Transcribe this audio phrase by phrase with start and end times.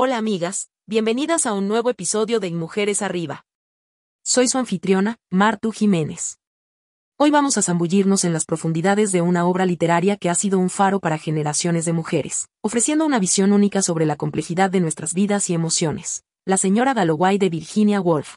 [0.00, 3.44] Hola amigas, bienvenidas a un nuevo episodio de Mujeres Arriba.
[4.22, 6.38] Soy su anfitriona, Martu Jiménez.
[7.16, 10.70] Hoy vamos a zambullirnos en las profundidades de una obra literaria que ha sido un
[10.70, 15.50] faro para generaciones de mujeres, ofreciendo una visión única sobre la complejidad de nuestras vidas
[15.50, 16.22] y emociones.
[16.44, 18.36] La señora Dalloway de Virginia Woolf.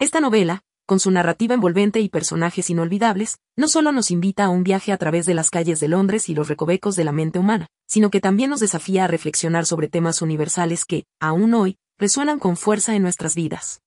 [0.00, 4.64] Esta novela, con su narrativa envolvente y personajes inolvidables, no solo nos invita a un
[4.64, 7.68] viaje a través de las calles de Londres y los recovecos de la mente humana,
[7.86, 12.56] sino que también nos desafía a reflexionar sobre temas universales que, aún hoy, resuenan con
[12.56, 13.82] fuerza en nuestras vidas.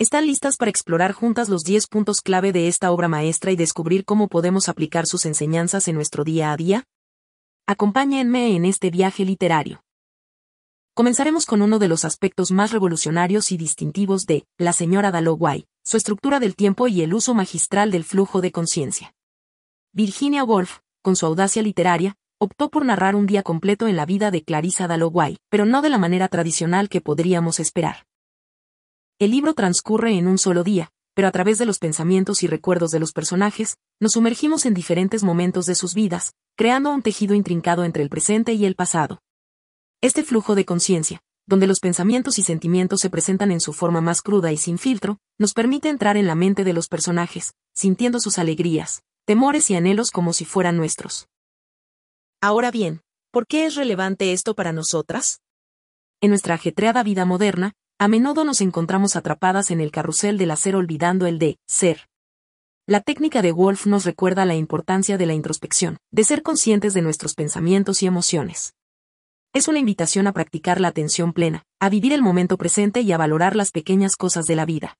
[0.00, 4.04] ¿Están listas para explorar juntas los 10 puntos clave de esta obra maestra y descubrir
[4.04, 6.82] cómo podemos aplicar sus enseñanzas en nuestro día a día?
[7.68, 9.84] Acompáñenme en este viaje literario.
[10.96, 15.98] Comenzaremos con uno de los aspectos más revolucionarios y distintivos de La señora Dalloway, su
[15.98, 19.14] estructura del tiempo y el uso magistral del flujo de conciencia.
[19.92, 24.30] Virginia Woolf, con su audacia literaria, optó por narrar un día completo en la vida
[24.30, 28.06] de Clarissa Dalloway, pero no de la manera tradicional que podríamos esperar.
[29.18, 32.90] El libro transcurre en un solo día, pero a través de los pensamientos y recuerdos
[32.90, 37.84] de los personajes, nos sumergimos en diferentes momentos de sus vidas, creando un tejido intrincado
[37.84, 39.20] entre el presente y el pasado.
[40.00, 44.22] Este flujo de conciencia, donde los pensamientos y sentimientos se presentan en su forma más
[44.22, 48.38] cruda y sin filtro, nos permite entrar en la mente de los personajes, sintiendo sus
[48.38, 51.28] alegrías, temores y anhelos como si fueran nuestros.
[52.40, 55.40] Ahora bien, ¿por qué es relevante esto para nosotras?
[56.20, 60.76] En nuestra ajetreada vida moderna, a menudo nos encontramos atrapadas en el carrusel del hacer
[60.76, 62.08] olvidando el de ser.
[62.86, 67.02] La técnica de Wolf nos recuerda la importancia de la introspección, de ser conscientes de
[67.02, 68.74] nuestros pensamientos y emociones
[69.54, 73.16] es una invitación a practicar la atención plena, a vivir el momento presente y a
[73.16, 74.96] valorar las pequeñas cosas de la vida.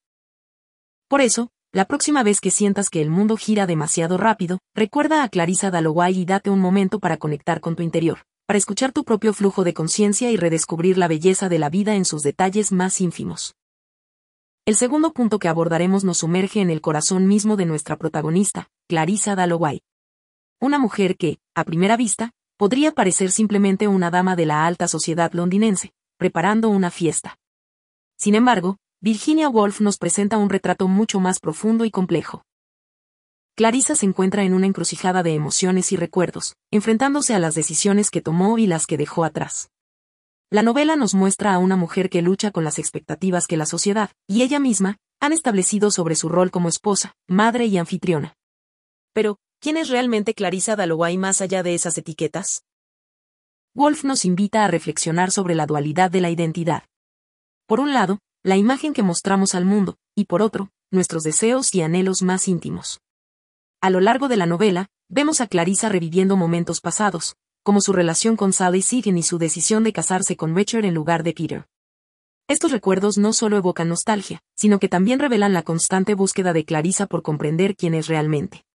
[1.08, 5.28] Por eso, la próxima vez que sientas que el mundo gira demasiado rápido, recuerda a
[5.28, 9.32] Clarissa Dalloway y date un momento para conectar con tu interior, para escuchar tu propio
[9.32, 13.56] flujo de conciencia y redescubrir la belleza de la vida en sus detalles más ínfimos.
[14.66, 19.34] El segundo punto que abordaremos nos sumerge en el corazón mismo de nuestra protagonista, Clarissa
[19.34, 19.81] Dalloway.
[20.60, 25.32] Una mujer que, a primera vista, podría parecer simplemente una dama de la alta sociedad
[25.32, 27.38] londinense, preparando una fiesta.
[28.16, 32.44] Sin embargo, Virginia Woolf nos presenta un retrato mucho más profundo y complejo.
[33.56, 38.20] Clarissa se encuentra en una encrucijada de emociones y recuerdos, enfrentándose a las decisiones que
[38.20, 39.69] tomó y las que dejó atrás.
[40.50, 44.10] La novela nos muestra a una mujer que lucha con las expectativas que la sociedad,
[44.26, 48.34] y ella misma, han establecido sobre su rol como esposa, madre y anfitriona.
[49.12, 52.64] Pero, ¿Quién es realmente Clarissa Dalloway más allá de esas etiquetas?
[53.75, 56.82] Wolf nos invita a reflexionar sobre la dualidad de la identidad.
[57.66, 61.80] Por un lado, la imagen que mostramos al mundo, y por otro, nuestros deseos y
[61.80, 63.00] anhelos más íntimos.
[63.80, 68.36] A lo largo de la novela, vemos a Clarissa reviviendo momentos pasados, como su relación
[68.36, 71.66] con Sally Sigen y su decisión de casarse con Richard en lugar de Peter.
[72.48, 77.06] Estos recuerdos no solo evocan nostalgia, sino que también revelan la constante búsqueda de Clarissa
[77.06, 78.66] por comprender quién es realmente.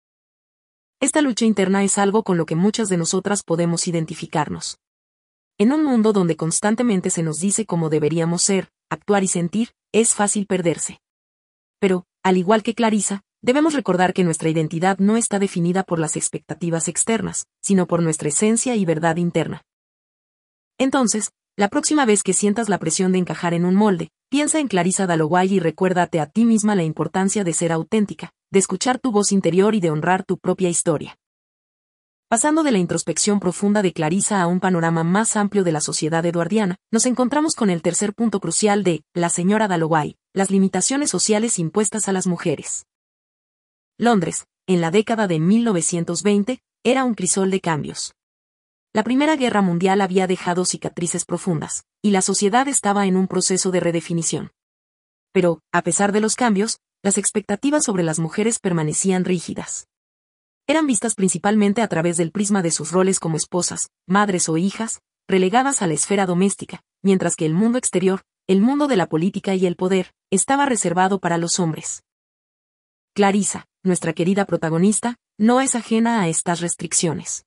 [1.01, 4.81] Esta lucha interna es algo con lo que muchas de nosotras podemos identificarnos.
[5.57, 10.15] En un mundo donde constantemente se nos dice cómo deberíamos ser, actuar y sentir, es
[10.15, 11.01] fácil perderse.
[11.79, 16.17] Pero, al igual que Clarisa, debemos recordar que nuestra identidad no está definida por las
[16.17, 19.63] expectativas externas, sino por nuestra esencia y verdad interna.
[20.79, 24.67] Entonces, la próxima vez que sientas la presión de encajar en un molde, piensa en
[24.67, 29.13] Clarisa Dalloway y recuérdate a ti misma la importancia de ser auténtica, de escuchar tu
[29.13, 31.19] voz interior y de honrar tu propia historia.
[32.29, 36.25] Pasando de la introspección profunda de Clarisa a un panorama más amplio de la sociedad
[36.27, 41.59] eduardiana, nos encontramos con el tercer punto crucial de La señora Dalloway, las limitaciones sociales
[41.59, 42.87] impuestas a las mujeres.
[43.97, 48.15] Londres, en la década de 1920, era un crisol de cambios.
[48.93, 53.71] La Primera Guerra Mundial había dejado cicatrices profundas, y la sociedad estaba en un proceso
[53.71, 54.53] de redefinición.
[55.33, 59.87] Pero, a pesar de los cambios, las expectativas sobre las mujeres permanecían rígidas.
[60.67, 65.01] Eran vistas principalmente a través del prisma de sus roles como esposas, madres o hijas,
[65.29, 69.55] relegadas a la esfera doméstica, mientras que el mundo exterior, el mundo de la política
[69.55, 72.03] y el poder, estaba reservado para los hombres.
[73.15, 77.45] Clarisa, nuestra querida protagonista, no es ajena a estas restricciones.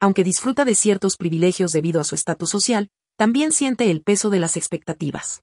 [0.00, 4.40] Aunque disfruta de ciertos privilegios debido a su estatus social, también siente el peso de
[4.40, 5.42] las expectativas.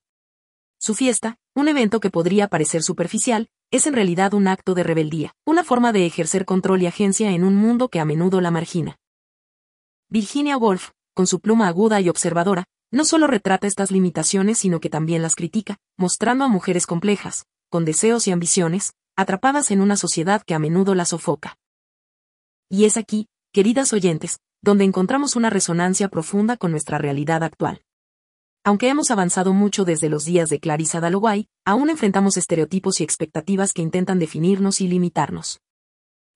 [0.82, 5.36] Su fiesta, un evento que podría parecer superficial, es en realidad un acto de rebeldía,
[5.46, 8.98] una forma de ejercer control y agencia en un mundo que a menudo la margina.
[10.08, 14.90] Virginia Woolf, con su pluma aguda y observadora, no solo retrata estas limitaciones sino que
[14.90, 20.44] también las critica, mostrando a mujeres complejas, con deseos y ambiciones, atrapadas en una sociedad
[20.44, 21.58] que a menudo las sofoca.
[22.70, 27.82] Y es aquí, queridas oyentes, donde encontramos una resonancia profunda con nuestra realidad actual.
[28.64, 33.72] Aunque hemos avanzado mucho desde los días de Clarissa Dalloway, aún enfrentamos estereotipos y expectativas
[33.74, 35.62] que intentan definirnos y limitarnos.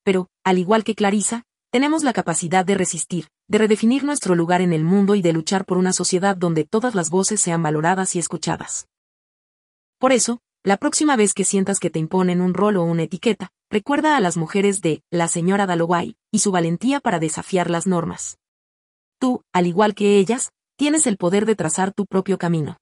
[0.03, 4.73] Pero, al igual que Clarissa, tenemos la capacidad de resistir, de redefinir nuestro lugar en
[4.73, 8.19] el mundo y de luchar por una sociedad donde todas las voces sean valoradas y
[8.19, 8.87] escuchadas.
[9.97, 13.51] Por eso, la próxima vez que sientas que te imponen un rol o una etiqueta,
[13.69, 18.37] recuerda a las mujeres de la señora Dalloway y su valentía para desafiar las normas.
[19.19, 20.51] Tú, al igual que ellas,
[20.83, 22.75] tienes el poder de trazar tu propio camino.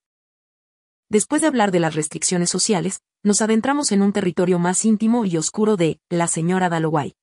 [1.07, 5.37] Después de hablar de las restricciones sociales, nos adentramos en un territorio más íntimo y
[5.37, 7.13] oscuro de la señora Dalloway.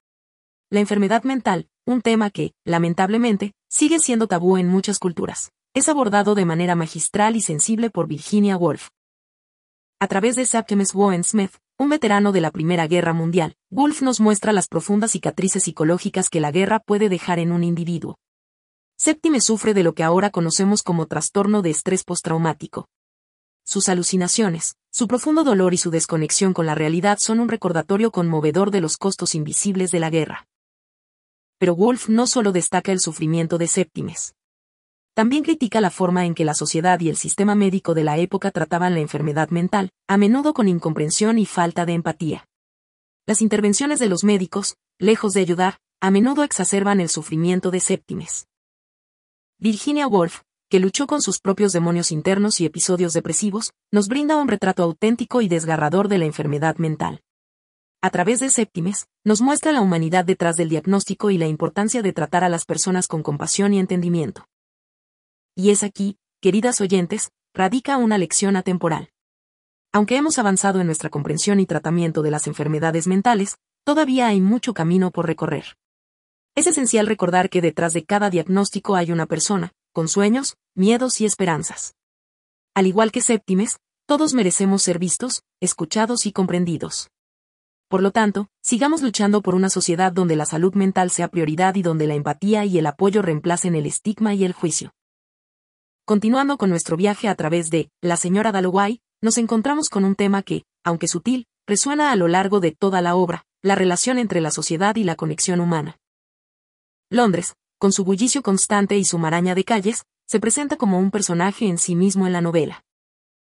[0.71, 6.37] La enfermedad mental, un tema que, lamentablemente, sigue siendo tabú en muchas culturas, es abordado
[6.37, 8.91] de manera magistral y sensible por Virginia Woolf.
[9.99, 14.21] A través de Septimus Woven Smith, un veterano de la Primera Guerra Mundial, Woolf nos
[14.21, 18.17] muestra las profundas cicatrices psicológicas que la guerra puede dejar en un individuo.
[19.01, 22.89] Septimus sufre de lo que ahora conocemos como trastorno de estrés postraumático.
[23.65, 28.73] Sus alucinaciones, su profundo dolor y su desconexión con la realidad son un recordatorio conmovedor
[28.73, 30.49] de los costos invisibles de la guerra.
[31.59, 34.35] Pero Wolf no solo destaca el sufrimiento de Septimes.
[35.15, 38.51] También critica la forma en que la sociedad y el sistema médico de la época
[38.51, 42.49] trataban la enfermedad mental, a menudo con incomprensión y falta de empatía.
[43.27, 48.48] Las intervenciones de los médicos, lejos de ayudar, a menudo exacerban el sufrimiento de Septimes.
[49.61, 54.47] Virginia Woolf, que luchó con sus propios demonios internos y episodios depresivos, nos brinda un
[54.47, 57.23] retrato auténtico y desgarrador de la enfermedad mental.
[58.01, 62.13] A través de Séptimes, nos muestra la humanidad detrás del diagnóstico y la importancia de
[62.13, 64.47] tratar a las personas con compasión y entendimiento.
[65.57, 69.11] Y es aquí, queridas oyentes, radica una lección atemporal.
[69.93, 74.73] Aunque hemos avanzado en nuestra comprensión y tratamiento de las enfermedades mentales, todavía hay mucho
[74.73, 75.77] camino por recorrer.
[76.55, 81.25] Es esencial recordar que detrás de cada diagnóstico hay una persona, con sueños, miedos y
[81.25, 81.95] esperanzas.
[82.75, 87.11] Al igual que Séptimes, todos merecemos ser vistos, escuchados y comprendidos.
[87.89, 91.83] Por lo tanto, sigamos luchando por una sociedad donde la salud mental sea prioridad y
[91.83, 94.93] donde la empatía y el apoyo reemplacen el estigma y el juicio.
[96.05, 100.43] Continuando con nuestro viaje a través de La señora Dalloway, nos encontramos con un tema
[100.43, 104.51] que, aunque sutil, resuena a lo largo de toda la obra, la relación entre la
[104.51, 105.99] sociedad y la conexión humana.
[107.11, 111.67] Londres, con su bullicio constante y su maraña de calles, se presenta como un personaje
[111.67, 112.85] en sí mismo en la novela.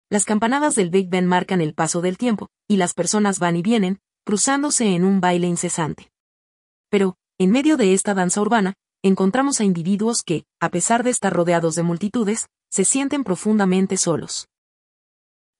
[0.10, 3.62] Las campanadas del Big Ben marcan el paso del tiempo, y las personas van y
[3.62, 6.12] vienen, cruzándose en un baile incesante.
[6.90, 8.74] Pero, en medio de esta danza urbana,
[9.04, 14.50] encontramos a individuos que, a pesar de estar rodeados de multitudes, se sienten profundamente solos.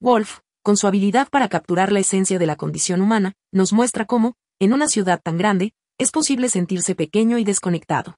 [0.02, 4.36] Wolf, con su habilidad para capturar la esencia de la condición humana, nos muestra cómo,
[4.60, 8.18] en una ciudad tan grande, es posible sentirse pequeño y desconectado.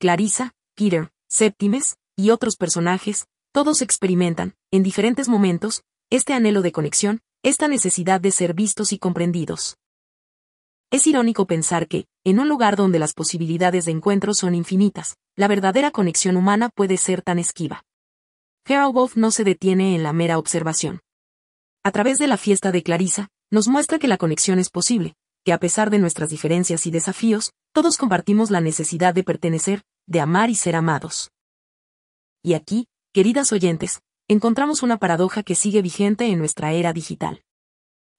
[0.00, 7.20] Clarissa, Peter, Septimes, y otros personajes, todos experimentan, en diferentes momentos, este anhelo de conexión,
[7.44, 9.76] esta necesidad de ser vistos y comprendidos.
[10.90, 15.46] Es irónico pensar que, en un lugar donde las posibilidades de encuentro son infinitas, la
[15.46, 17.84] verdadera conexión humana puede ser tan esquiva.
[18.64, 21.00] Harold Wolf no se detiene en la mera observación.
[21.84, 25.14] A través de la fiesta de Clarissa, nos muestra que la conexión es posible,
[25.48, 30.20] que a pesar de nuestras diferencias y desafíos, todos compartimos la necesidad de pertenecer, de
[30.20, 31.30] amar y ser amados.
[32.42, 37.44] Y aquí, queridas oyentes, encontramos una paradoja que sigue vigente en nuestra era digital.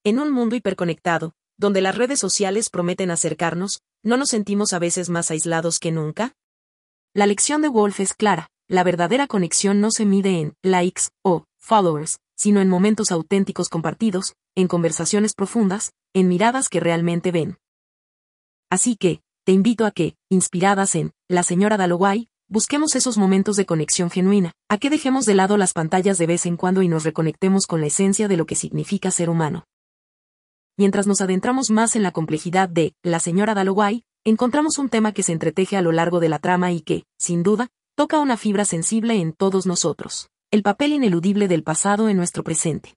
[0.03, 5.11] En un mundo hiperconectado, donde las redes sociales prometen acercarnos, ¿no nos sentimos a veces
[5.11, 6.33] más aislados que nunca?
[7.13, 11.45] La lección de Wolf es clara, la verdadera conexión no se mide en likes o
[11.59, 17.57] followers, sino en momentos auténticos compartidos, en conversaciones profundas, en miradas que realmente ven.
[18.69, 23.65] Así que, te invito a que, inspiradas en La señora Dalloway, busquemos esos momentos de
[23.65, 27.03] conexión genuina, a que dejemos de lado las pantallas de vez en cuando y nos
[27.03, 29.65] reconectemos con la esencia de lo que significa ser humano.
[30.77, 35.23] Mientras nos adentramos más en la complejidad de La señora Dalloway, encontramos un tema que
[35.23, 38.63] se entreteje a lo largo de la trama y que, sin duda, toca una fibra
[38.63, 42.95] sensible en todos nosotros, el papel ineludible del pasado en nuestro presente.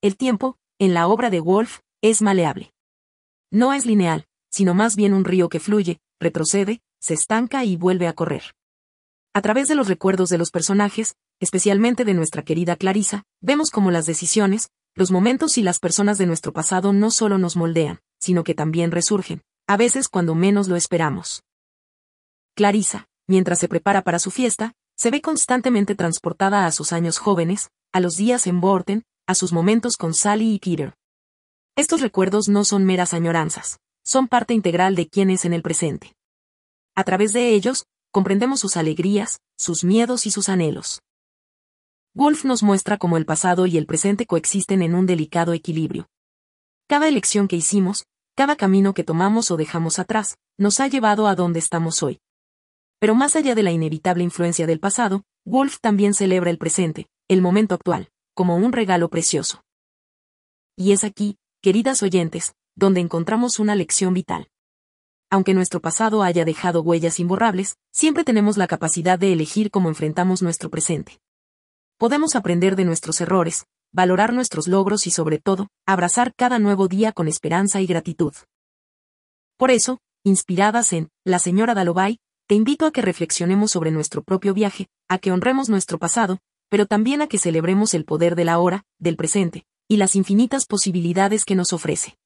[0.00, 2.72] El tiempo, en la obra de Wolf, es maleable.
[3.52, 8.08] No es lineal, sino más bien un río que fluye, retrocede, se estanca y vuelve
[8.08, 8.42] a correr.
[9.34, 13.92] A través de los recuerdos de los personajes, especialmente de nuestra querida Clarisa, vemos cómo
[13.92, 18.42] las decisiones, los momentos y las personas de nuestro pasado no solo nos moldean, sino
[18.42, 21.44] que también resurgen, a veces cuando menos lo esperamos.
[22.56, 27.70] Clarisa, mientras se prepara para su fiesta, se ve constantemente transportada a sus años jóvenes,
[27.92, 30.94] a los días en Borten, a sus momentos con Sally y Peter.
[31.76, 36.14] Estos recuerdos no son meras añoranzas, son parte integral de quién es en el presente.
[36.94, 41.00] A través de ellos, comprendemos sus alegrías, sus miedos y sus anhelos.
[42.14, 46.08] Wolf nos muestra cómo el pasado y el presente coexisten en un delicado equilibrio.
[46.86, 48.04] Cada elección que hicimos,
[48.36, 52.20] cada camino que tomamos o dejamos atrás, nos ha llevado a donde estamos hoy.
[53.02, 57.42] Pero más allá de la inevitable influencia del pasado, Wolf también celebra el presente, el
[57.42, 59.64] momento actual, como un regalo precioso.
[60.76, 64.50] Y es aquí, queridas oyentes, donde encontramos una lección vital.
[65.30, 70.40] Aunque nuestro pasado haya dejado huellas imborrables, siempre tenemos la capacidad de elegir cómo enfrentamos
[70.40, 71.18] nuestro presente.
[71.98, 77.10] Podemos aprender de nuestros errores, valorar nuestros logros y sobre todo, abrazar cada nuevo día
[77.10, 78.32] con esperanza y gratitud.
[79.56, 84.54] Por eso, inspiradas en La señora Dalobai, te invito a que reflexionemos sobre nuestro propio
[84.54, 88.58] viaje, a que honremos nuestro pasado, pero también a que celebremos el poder de la
[88.58, 92.16] hora, del presente, y las infinitas posibilidades que nos ofrece.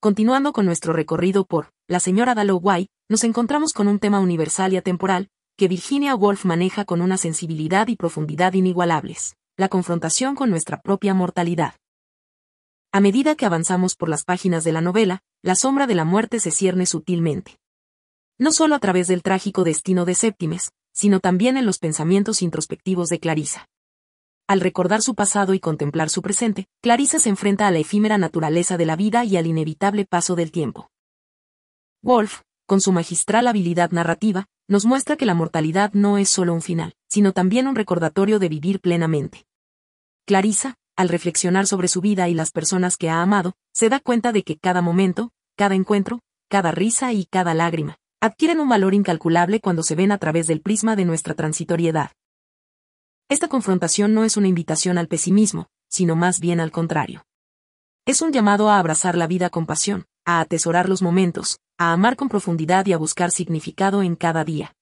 [0.00, 4.76] Continuando con nuestro recorrido por La señora Dalloway, nos encontramos con un tema universal y
[4.76, 10.80] atemporal, que Virginia Woolf maneja con una sensibilidad y profundidad inigualables, la confrontación con nuestra
[10.80, 11.74] propia mortalidad.
[12.90, 16.40] A medida que avanzamos por las páginas de la novela, la sombra de la muerte
[16.40, 17.58] se cierne sutilmente.
[18.42, 23.08] No solo a través del trágico destino de Séptimes, sino también en los pensamientos introspectivos
[23.08, 23.68] de Clarisa.
[24.48, 28.76] Al recordar su pasado y contemplar su presente, Clarisa se enfrenta a la efímera naturaleza
[28.76, 30.90] de la vida y al inevitable paso del tiempo.
[32.02, 36.62] Wolf, con su magistral habilidad narrativa, nos muestra que la mortalidad no es solo un
[36.62, 39.44] final, sino también un recordatorio de vivir plenamente.
[40.26, 44.32] Clarisa, al reflexionar sobre su vida y las personas que ha amado, se da cuenta
[44.32, 46.18] de que cada momento, cada encuentro,
[46.48, 50.60] cada risa y cada lágrima, adquieren un valor incalculable cuando se ven a través del
[50.60, 52.12] prisma de nuestra transitoriedad.
[53.28, 57.24] Esta confrontación no es una invitación al pesimismo, sino más bien al contrario.
[58.06, 62.14] Es un llamado a abrazar la vida con pasión, a atesorar los momentos, a amar
[62.14, 64.72] con profundidad y a buscar significado en cada día.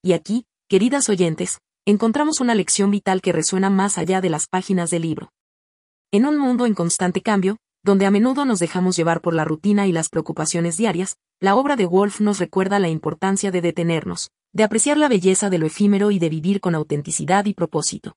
[0.00, 4.90] Y aquí, queridas oyentes, encontramos una lección vital que resuena más allá de las páginas
[4.90, 5.32] del libro.
[6.12, 9.88] En un mundo en constante cambio, donde a menudo nos dejamos llevar por la rutina
[9.88, 14.64] y las preocupaciones diarias, la obra de Wolf nos recuerda la importancia de detenernos, de
[14.64, 18.16] apreciar la belleza de lo efímero y de vivir con autenticidad y propósito.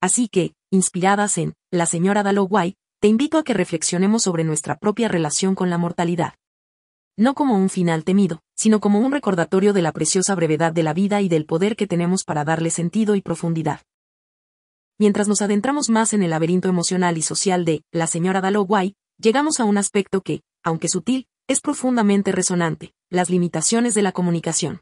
[0.00, 5.08] Así que, inspiradas en La señora Dalloway, te invito a que reflexionemos sobre nuestra propia
[5.08, 6.34] relación con la mortalidad.
[7.16, 10.94] No como un final temido, sino como un recordatorio de la preciosa brevedad de la
[10.94, 13.80] vida y del poder que tenemos para darle sentido y profundidad.
[14.98, 19.58] Mientras nos adentramos más en el laberinto emocional y social de La señora Dalloway, llegamos
[19.58, 24.80] a un aspecto que, aunque sutil, es profundamente resonante, las limitaciones de la comunicación.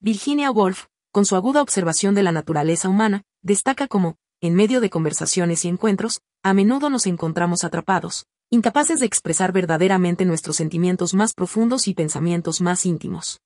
[0.00, 4.90] Virginia Woolf, con su aguda observación de la naturaleza humana, destaca como, en medio de
[4.90, 11.34] conversaciones y encuentros, a menudo nos encontramos atrapados, incapaces de expresar verdaderamente nuestros sentimientos más
[11.34, 13.40] profundos y pensamientos más íntimos.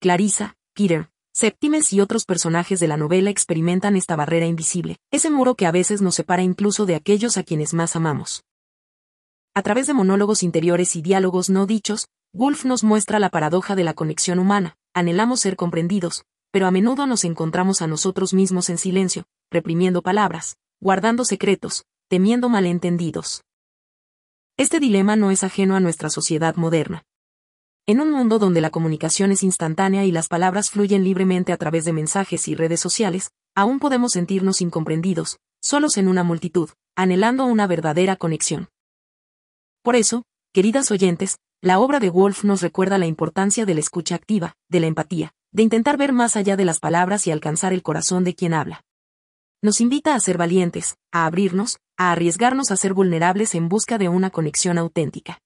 [0.00, 5.54] Clarissa, Peter, Septimes y otros personajes de la novela experimentan esta barrera invisible, ese muro
[5.54, 8.42] que a veces nos separa incluso de aquellos a quienes más amamos.
[9.54, 13.84] A través de monólogos interiores y diálogos no dichos, Wolf nos muestra la paradoja de
[13.84, 18.78] la conexión humana, anhelamos ser comprendidos, pero a menudo nos encontramos a nosotros mismos en
[18.78, 23.42] silencio, reprimiendo palabras, guardando secretos, temiendo malentendidos.
[24.56, 27.04] Este dilema no es ajeno a nuestra sociedad moderna.
[27.86, 31.84] En un mundo donde la comunicación es instantánea y las palabras fluyen libremente a través
[31.84, 37.66] de mensajes y redes sociales, aún podemos sentirnos incomprendidos, solos en una multitud, anhelando una
[37.66, 38.68] verdadera conexión.
[39.82, 40.22] Por eso,
[40.52, 44.80] queridas oyentes, la obra de Wolf nos recuerda la importancia de la escucha activa, de
[44.80, 48.34] la empatía, de intentar ver más allá de las palabras y alcanzar el corazón de
[48.34, 48.84] quien habla.
[49.60, 54.08] Nos invita a ser valientes, a abrirnos, a arriesgarnos a ser vulnerables en busca de
[54.08, 55.40] una conexión auténtica.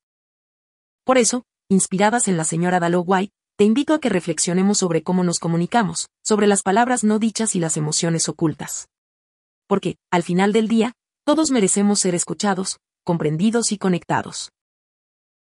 [1.04, 5.38] Por eso, inspiradas en la señora Dalloway, te invito a que reflexionemos sobre cómo nos
[5.38, 8.88] comunicamos, sobre las palabras no dichas y las emociones ocultas.
[9.66, 10.92] Porque, al final del día,
[11.24, 14.50] todos merecemos ser escuchados, comprendidos y conectados.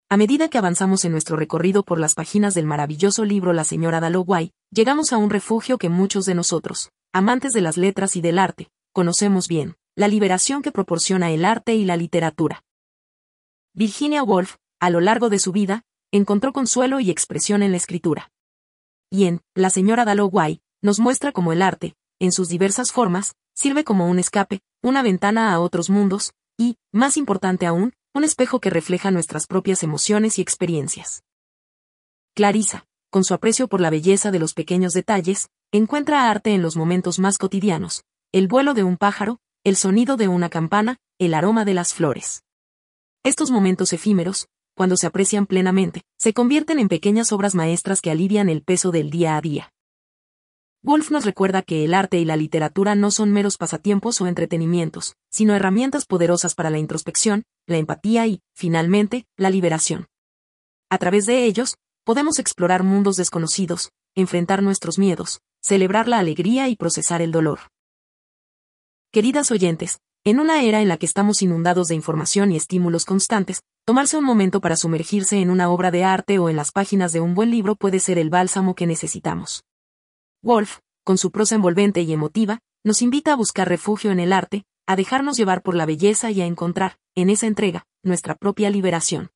[0.09, 3.99] A medida que avanzamos en nuestro recorrido por las páginas del maravilloso libro La señora
[3.99, 8.39] Dalloway, llegamos a un refugio que muchos de nosotros, amantes de las letras y del
[8.39, 12.63] arte, conocemos bien, la liberación que proporciona el arte y la literatura.
[13.73, 18.31] Virginia Woolf, a lo largo de su vida, encontró consuelo y expresión en la escritura.
[19.09, 23.83] Y en La señora Dalloway, nos muestra cómo el arte, en sus diversas formas, sirve
[23.83, 26.31] como un escape, una ventana a otros mundos,
[26.61, 31.23] y, más importante aún, un espejo que refleja nuestras propias emociones y experiencias.
[32.35, 36.77] Clarisa, con su aprecio por la belleza de los pequeños detalles, encuentra arte en los
[36.77, 41.65] momentos más cotidianos, el vuelo de un pájaro, el sonido de una campana, el aroma
[41.65, 42.43] de las flores.
[43.23, 48.49] Estos momentos efímeros, cuando se aprecian plenamente, se convierten en pequeñas obras maestras que alivian
[48.49, 49.73] el peso del día a día.
[50.83, 55.15] Wolf nos recuerda que el arte y la literatura no son meros pasatiempos o entretenimientos,
[55.29, 60.07] sino herramientas poderosas para la introspección, la empatía y, finalmente, la liberación.
[60.89, 66.75] A través de ellos, podemos explorar mundos desconocidos, enfrentar nuestros miedos, celebrar la alegría y
[66.75, 67.59] procesar el dolor.
[69.11, 73.61] Queridas oyentes, en una era en la que estamos inundados de información y estímulos constantes,
[73.85, 77.19] tomarse un momento para sumergirse en una obra de arte o en las páginas de
[77.19, 79.63] un buen libro puede ser el bálsamo que necesitamos.
[80.43, 84.63] Wolf, con su prosa envolvente y emotiva, nos invita a buscar refugio en el arte,
[84.87, 89.29] a dejarnos llevar por la belleza y a encontrar, en esa entrega, nuestra propia liberación.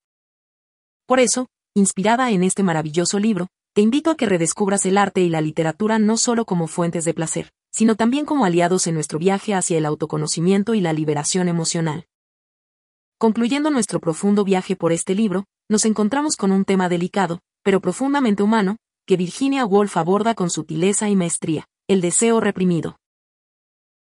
[1.06, 5.30] Por eso, inspirada en este maravilloso libro, te invito a que redescubras el arte y
[5.30, 9.54] la literatura no solo como fuentes de placer, sino también como aliados en nuestro viaje
[9.54, 12.08] hacia el autoconocimiento y la liberación emocional.
[13.20, 18.42] Concluyendo nuestro profundo viaje por este libro, nos encontramos con un tema delicado, pero profundamente
[18.42, 22.98] humano, que Virginia Woolf aborda con sutileza y maestría, el deseo reprimido.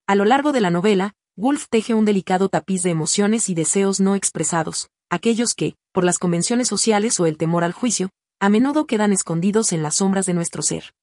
[0.08, 4.00] A lo largo de la novela, Woolf teje un delicado tapiz de emociones y deseos
[4.00, 8.86] no expresados, aquellos que, por las convenciones sociales o el temor al juicio, a menudo
[8.86, 10.94] quedan escondidos en las sombras de nuestro ser.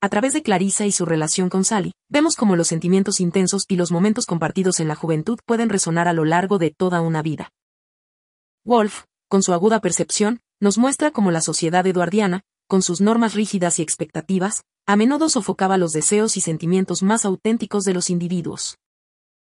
[0.00, 3.76] A través de Clarissa y su relación con Sally, vemos cómo los sentimientos intensos y
[3.76, 7.50] los momentos compartidos en la juventud pueden resonar a lo largo de toda una vida.
[8.64, 13.78] Wolf, con su aguda percepción, nos muestra cómo la sociedad eduardiana, con sus normas rígidas
[13.78, 18.76] y expectativas, a menudo sofocaba los deseos y sentimientos más auténticos de los individuos.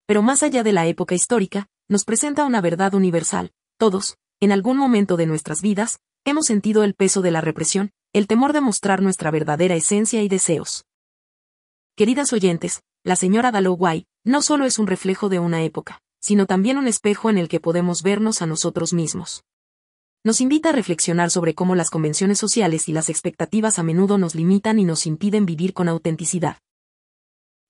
[0.07, 3.51] Pero más allá de la época histórica, nos presenta una verdad universal.
[3.77, 8.29] Todos, en algún momento de nuestras vidas, hemos sentido el peso de la represión, el
[8.29, 10.85] temor de mostrar nuestra verdadera esencia y deseos.
[11.97, 16.79] Queridas oyentes, la señora Dalloway no solo es un reflejo de una época, sino también
[16.79, 19.43] un espejo en el que podemos vernos a nosotros mismos
[20.29, 24.35] nos invita a reflexionar sobre cómo las convenciones sociales y las expectativas a menudo nos
[24.35, 26.59] limitan y nos impiden vivir con autenticidad.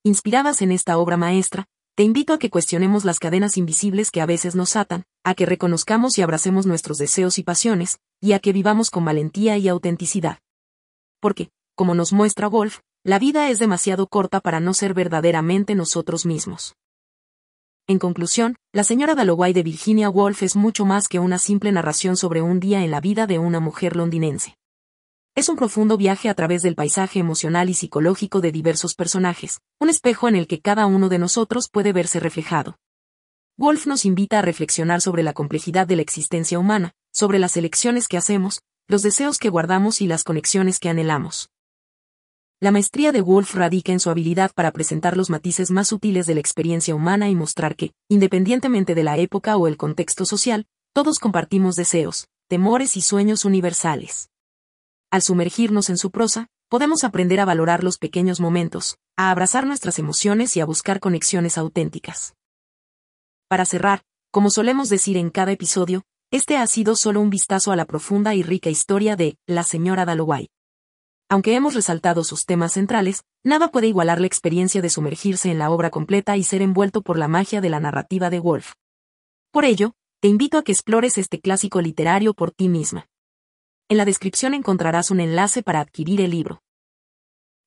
[0.02, 4.26] Inspiradas en esta obra maestra, te invito a que cuestionemos las cadenas invisibles que a
[4.26, 8.52] veces nos atan, a que reconozcamos y abracemos nuestros deseos y pasiones, y a que
[8.52, 10.40] vivamos con valentía y autenticidad.
[11.20, 16.26] Porque, como nos muestra Wolf, la vida es demasiado corta para no ser verdaderamente nosotros
[16.26, 16.74] mismos.
[17.90, 22.18] En conclusión, La señora Dalloway de Virginia Woolf es mucho más que una simple narración
[22.18, 24.58] sobre un día en la vida de una mujer londinense.
[25.34, 29.88] Es un profundo viaje a través del paisaje emocional y psicológico de diversos personajes, un
[29.88, 32.76] espejo en el que cada uno de nosotros puede verse reflejado.
[33.56, 38.06] Wolf nos invita a reflexionar sobre la complejidad de la existencia humana, sobre las elecciones
[38.06, 41.48] que hacemos, los deseos que guardamos y las conexiones que anhelamos.
[42.60, 46.34] La maestría de Wolf radica en su habilidad para presentar los matices más sutiles de
[46.34, 51.20] la experiencia humana y mostrar que, independientemente de la época o el contexto social, todos
[51.20, 54.30] compartimos deseos, temores y sueños universales.
[55.08, 60.00] Al sumergirnos en su prosa, podemos aprender a valorar los pequeños momentos, a abrazar nuestras
[60.00, 62.34] emociones y a buscar conexiones auténticas.
[63.46, 67.76] Para cerrar, como solemos decir en cada episodio, este ha sido solo un vistazo a
[67.76, 70.48] la profunda y rica historia de la señora Dalloway.
[71.30, 75.70] Aunque hemos resaltado sus temas centrales, nada puede igualar la experiencia de sumergirse en la
[75.70, 78.72] obra completa y ser envuelto por la magia de la narrativa de Wolf.
[79.50, 83.08] Por ello, te invito a que explores este clásico literario por ti misma.
[83.90, 86.62] En la descripción encontrarás un enlace para adquirir el libro.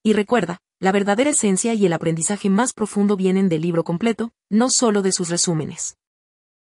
[0.03, 4.71] Y recuerda, la verdadera esencia y el aprendizaje más profundo vienen del libro completo, no
[4.71, 5.97] solo de sus resúmenes.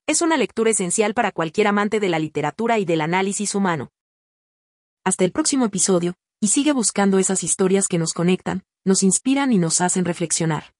[0.07, 3.91] Es una lectura esencial para cualquier amante de la literatura y del análisis humano.
[5.05, 9.59] Hasta el próximo episodio, y sigue buscando esas historias que nos conectan, nos inspiran y
[9.59, 10.73] nos hacen reflexionar.